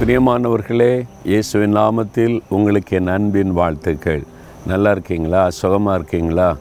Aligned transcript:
பிரியமானவர்களே 0.00 1.02
இயேசுவின் 1.24 1.76
நாமத்தில் 1.76 2.40
உங்களுக்கு 2.48 2.96
என் 2.96 3.06
அன்பின் 3.06 3.52
வாழ்த்துக்கள். 3.52 4.22
நல்லா 4.66 4.90
இருக்கீங்களா? 4.90 5.50
சுகமாக 5.50 5.96
இருக்கீங்களா? 5.96 6.56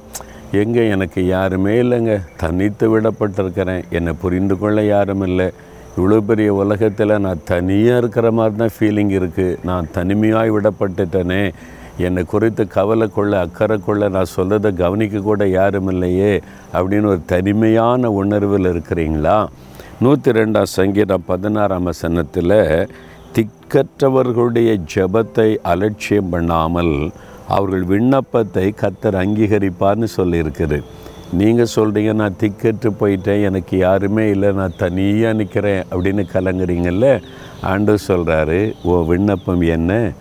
எங்கே 0.51 0.87
எனக்கு 0.89 1.27
யாருமே 1.27 1.81
இல்லைங்க. 1.81 2.21
தனித்து 2.37 2.85
விடப்பட்டிருக்கிறேன். 2.89 3.83
என்னை 3.89 4.13
புரிந்து 4.13 4.57
கொள்ள 4.57 4.83
யாரும் 4.83 5.21
இல்லை. 5.21 5.51
இவ்வளோ 5.97 6.17
பெரிய 6.17 6.53
உலகத்தில் 6.53 7.19
நான் 7.19 7.43
தனியாக 7.45 7.97
இருக்கிற 7.97 8.31
மாதிரி 8.31 8.55
தான் 8.55 8.75
ஃபீலிங் 8.79 9.13
இருக்குது 9.19 9.57
நான் 9.63 9.91
தனிமையாக 9.91 10.59
விடப்பட்டுட்டேனே. 10.59 11.51
என்னை 11.97 12.23
குறித்து 12.23 12.67
கவலை 12.67 13.07
கொள்ள 13.07 13.39
அக்கறை 13.39 13.77
கொள்ள 13.77 14.09
நான் 14.09 14.33
சொல்கிறத 14.35 14.73
கவனிக்க 14.73 15.19
கூட 15.19 15.47
யாரும் 15.47 15.87
இல்லையே 15.87 16.41
அப்படின்னு 16.73 17.05
ஒரு 17.05 17.25
தனிமையான 17.25 18.11
உணர்வில் 18.11 18.73
இருக்கிறீங்களா? 18.73 19.47
நூற்றி 19.99 20.31
ரெண்டாம் 20.31 20.63
சங்கீதம் 20.63 21.23
பதினாறாம் 21.27 21.83
வசனத்தில் 21.83 22.87
திக்கற்றவர்களுடைய 23.35 24.69
ஜெபத்தை 24.93 25.55
அலட்சியம் 25.63 26.29
பண்ணாமல் 26.29 27.11
அவர்கள் 27.47 27.83
விண்ணப்பத்தை 27.83 28.73
கத்தர் 28.81 29.17
அங்கீகரிப்பார்னு 29.23 30.07
சொல்லியிருக்குது. 30.17 30.83
நீங்கள் 31.33 31.73
சொல்கிறீங்க 31.75 32.13
நான் 32.13 32.39
திக்கெட்டு 32.39 32.89
போயிட்டேன் 32.99 33.43
எனக்கு 33.43 33.77
யாருமே 33.77 34.29
இல்லை 34.29 34.51
நான் 34.51 34.77
தனியாக 34.77 35.33
நிற்கிறேன் 35.33 35.83
அப்படின்னு 35.91 36.23
கலங்குறீங்கல்ல? 36.33 37.21
ஆண்டு 37.61 37.97
சொல்கிறாரு 38.07 38.73
உன் 38.83 39.05
விண்ணப்பம் 39.05 39.61
என்ன? 39.61 40.11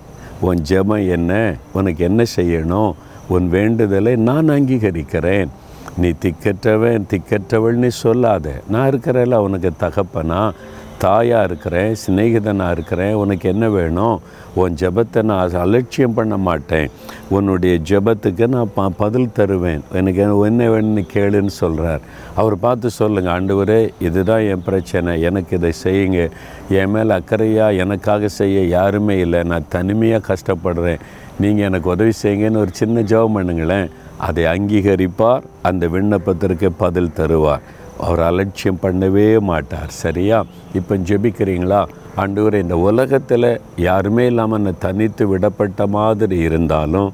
உன் 0.40 0.62
ஜெபம் 0.68 1.09
என்ன? 1.09 1.54
உனக்கு 1.72 2.04
என்ன 2.04 2.24
செய்யணும்? 2.36 2.92
உன் 3.28 3.48
வேண்டுதலை 3.50 4.16
நான் 4.16 4.48
அங்கீகரிக்கிறேன். 4.48 5.48
நீ 5.96 6.09
திக்கற்றவன் 6.24 7.09
திக்கற்றவள்னு 7.12 7.88
சொல்லாத. 7.88 8.62
நான் 8.68 8.90
இருக்கிறேன்ல 8.90 9.34
உனக்கு 9.34 9.70
தகப்பனா? 9.80 10.52
தாயாக 10.99 11.46
இருக்கிறேன் 11.49 11.95
சிநேகிதனாக 12.07 12.71
இருக்கிறேன் 12.71 13.15
உனக்கு 13.15 13.49
என்ன 13.49 13.68
வேணும்? 13.68 14.21
உன் 14.54 14.77
ஜெபத்தை 14.80 15.23
நான் 15.23 15.52
அலட்சியம் 15.52 16.15
பண்ண 16.15 16.37
மாட்டேன். 16.37 16.88
உன்னுடைய 17.29 17.74
ஜெபத்துக்கு 17.88 18.46
நான் 18.46 18.71
ப 18.74 18.88
பதில் 18.88 19.32
தருவேன். 19.32 19.82
எனக்கு 19.93 20.21
என்ன 20.49 20.68
வேணும்னு 20.68 21.05
கேளுன்னு 21.15 21.52
சொல்கிறார் 21.63 22.01
அவர் 22.35 22.57
பார்த்து 22.59 22.90
சொல்லுங்கள் 22.90 23.35
ஆண்டவரே 23.35 23.80
இதுதான் 24.01 24.40
என் 24.40 24.65
பிரச்சனை. 24.65 25.21
எனக்கு 25.21 25.57
இதை 25.57 25.73
செய்யுங்க. 25.85 26.30
என் 26.68 26.90
மேலே 26.90 27.15
அக்கறையாக 27.15 27.77
எனக்காக 27.77 28.29
செய்ய 28.29 28.65
யாருமே 28.65 29.18
இல்லை. 29.18 29.43
நான் 29.43 29.71
தனிமையாக 29.77 30.29
கஷ்டப்படுறேன். 30.33 31.01
நீங்கள் 31.40 31.65
எனக்கு 31.65 31.90
உதவி 31.90 32.10
செய்யுங்கன்னு 32.23 32.65
ஒரு 32.65 32.71
சின்ன 32.73 33.01
ஜெபம் 33.01 33.37
பண்ணுங்களேன். 33.38 33.88
அதை 34.16 34.45
அங்கீகரிப்பார். 34.45 35.43
அந்த 35.62 35.87
விண்ணப்பத்திற்கு 35.87 36.71
பதில் 36.77 37.16
தருவார். 37.16 37.60
அவர் 38.07 38.21
அலட்சியம் 38.21 38.82
பண்ணவே 38.82 39.29
மாட்டார். 39.51 39.93
சரியா? 40.02 40.45
இப்போ 40.74 40.96
ஜெபிக்கிறீங்களா? 41.09 41.80
ஆண்டவர் 42.15 42.57
இந்த 42.65 42.77
உலகத்தில் 42.88 43.51
யாருமே 43.77 44.27
இல்லாமல் 44.27 44.59
என்னை 44.59 44.73
தனித்து 44.79 45.24
விடப்பட்ட 45.32 45.87
மாதிரி 45.87 46.37
இருந்தாலும் 46.49 47.10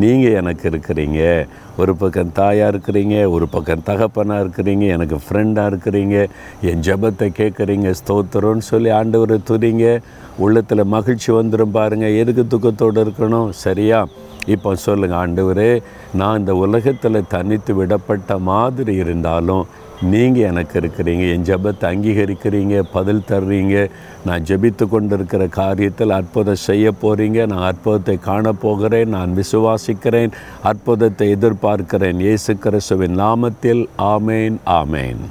நீங்கள் 0.00 0.36
எனக்கு 0.40 0.70
இருக்கிறீங்க. 0.70 1.46
ஒரு 1.76 1.92
பக்கம் 2.00 2.32
தாயாக 2.32 2.70
இருக்கிறீங்க 2.72 3.16
ஒரு 3.30 3.46
பக்கம் 3.48 3.82
தகப்பனாக 3.82 4.42
இருக்கிறீங்க 4.44 4.84
எனக்கு 4.96 5.16
ஃப்ரெண்டாக 5.24 5.70
இருக்கிறீங்க 5.70 6.16
என் 6.70 6.84
ஜெபத்தை 6.88 7.28
கேட்குறீங்க 7.40 7.94
ஸ்தோத்திரம்னு 8.00 8.64
சொல்லி 8.72 8.90
ஆண்டவரை 8.90 9.38
துறீங்க 9.50 9.86
உள்ளத்தில் 10.38 10.90
மகிழ்ச்சி 10.94 11.32
வந்துடும் 11.32 11.74
பாருங்கள் 11.78 12.18
எதுக்கு 12.22 12.44
துக்கத்தோடு 12.52 13.00
இருக்கணும்? 13.04 13.50
சரியா? 13.64 14.06
இப்போ 14.46 14.70
சொல்லுங்கள் 14.74 15.20
ஆண்டவரே 15.22 15.82
நான் 16.20 16.38
இந்த 16.38 16.54
உலகத்தில் 16.54 17.28
தனித்து 17.28 17.74
விடப்பட்ட 17.74 18.38
மாதிரி 18.38 18.94
இருந்தாலும் 18.94 19.64
நீங்கள் 20.12 20.48
எனக்கு 20.50 20.76
இருக்கிறீங்க 20.80 21.24
என் 21.34 21.46
ஜபத்தை 21.48 21.86
அங்கீகரிக்கிறீங்க 21.92 22.82
பதில் 22.96 23.22
தர்றீங்க 23.30 23.76
நான் 24.26 24.46
ஜபித்து 24.48 24.84
கொண்டிருக்கிற 24.88 25.44
காரியத்தில் 25.60 26.16
அற்புதம் 26.18 26.64
செய்ய 26.64 26.92
போகிறீங்க 27.02 27.46
நான் 27.52 27.68
அற்புதத்தை 27.70 28.16
காணப்போகிறேன் 28.26 29.14
நான் 29.16 29.36
விசுவாசிக்கிறேன் 29.40 30.34
அற்புதத்தை 30.72 31.28
எதிர்பார்க்கிறேன். 31.36 32.20
இயேசு 32.26 32.54
கிறிஸ்துவின் 32.66 33.16
நாமத்தில் 33.24 33.82
ஆமேன் 34.14 34.58
ஆமேன். 34.80 35.22